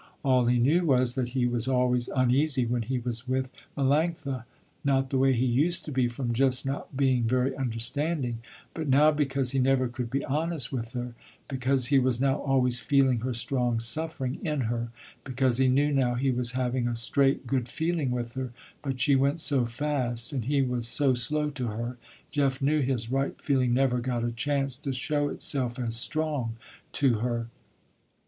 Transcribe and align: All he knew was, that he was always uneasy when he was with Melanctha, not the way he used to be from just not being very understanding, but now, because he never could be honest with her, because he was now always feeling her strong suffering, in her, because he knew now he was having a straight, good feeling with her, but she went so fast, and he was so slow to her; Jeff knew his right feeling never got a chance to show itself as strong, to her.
All 0.23 0.47
he 0.47 0.57
knew 0.57 0.83
was, 0.83 1.13
that 1.13 1.29
he 1.29 1.45
was 1.45 1.67
always 1.67 2.07
uneasy 2.07 2.65
when 2.65 2.81
he 2.81 2.97
was 2.97 3.27
with 3.27 3.51
Melanctha, 3.77 4.45
not 4.83 5.11
the 5.11 5.19
way 5.19 5.33
he 5.33 5.45
used 5.45 5.85
to 5.85 5.91
be 5.91 6.07
from 6.07 6.33
just 6.33 6.65
not 6.65 6.97
being 6.97 7.25
very 7.25 7.55
understanding, 7.55 8.39
but 8.73 8.87
now, 8.87 9.11
because 9.11 9.51
he 9.51 9.59
never 9.59 9.87
could 9.87 10.09
be 10.09 10.25
honest 10.25 10.73
with 10.73 10.93
her, 10.93 11.13
because 11.47 11.85
he 11.93 11.99
was 11.99 12.19
now 12.19 12.37
always 12.41 12.79
feeling 12.79 13.19
her 13.19 13.35
strong 13.35 13.79
suffering, 13.79 14.39
in 14.43 14.61
her, 14.61 14.89
because 15.23 15.59
he 15.59 15.67
knew 15.67 15.91
now 15.93 16.15
he 16.15 16.31
was 16.31 16.53
having 16.53 16.87
a 16.87 16.95
straight, 16.95 17.45
good 17.45 17.69
feeling 17.69 18.09
with 18.09 18.33
her, 18.33 18.53
but 18.81 18.99
she 18.99 19.15
went 19.15 19.37
so 19.37 19.65
fast, 19.67 20.33
and 20.33 20.45
he 20.45 20.63
was 20.63 20.87
so 20.87 21.13
slow 21.13 21.51
to 21.51 21.67
her; 21.67 21.97
Jeff 22.31 22.59
knew 22.59 22.81
his 22.81 23.11
right 23.11 23.39
feeling 23.39 23.71
never 23.71 23.99
got 23.99 24.23
a 24.23 24.31
chance 24.31 24.75
to 24.77 24.93
show 24.93 25.29
itself 25.29 25.77
as 25.77 25.95
strong, 25.95 26.55
to 26.91 27.19
her. 27.19 27.49